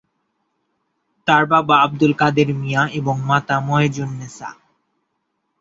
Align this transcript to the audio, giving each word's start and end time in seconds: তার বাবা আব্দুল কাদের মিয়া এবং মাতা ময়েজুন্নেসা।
তার 1.27 1.43
বাবা 1.51 1.75
আব্দুল 1.81 2.13
কাদের 2.13 2.49
মিয়া 2.55 2.83
এবং 2.99 3.15
মাতা 3.29 3.55
ময়েজুন্নেসা। 3.67 4.49